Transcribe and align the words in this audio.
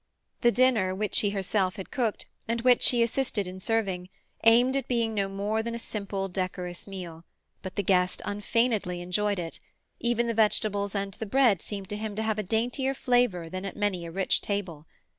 The 0.41 0.51
dinner, 0.51 0.95
which 0.95 1.13
she 1.13 1.29
herself 1.29 1.75
had 1.75 1.91
cooked, 1.91 2.25
and 2.47 2.61
which 2.61 2.81
she 2.81 3.03
assisted 3.03 3.45
in 3.45 3.59
serving, 3.59 4.09
aimed 4.43 4.75
at 4.75 4.87
being 4.87 5.13
no 5.13 5.29
more 5.29 5.61
than 5.61 5.75
a 5.75 5.77
simple, 5.77 6.27
decorous 6.27 6.87
meal, 6.87 7.23
but 7.61 7.75
the 7.75 7.83
guest 7.83 8.19
unfeignedly 8.25 8.99
enjoyed 8.99 9.37
it; 9.37 9.59
even 9.99 10.25
the 10.25 10.33
vegetables 10.33 10.95
and 10.95 11.13
the 11.13 11.27
bread 11.27 11.61
seemed 11.61 11.87
to 11.89 11.97
him 11.97 12.15
to 12.15 12.23
have 12.23 12.39
a 12.39 12.41
daintier 12.41 12.95
flavour 12.95 13.47
than 13.47 13.63
at 13.63 13.77
many 13.77 14.03
a 14.03 14.09
rich 14.11 14.41
table. 14.41 14.87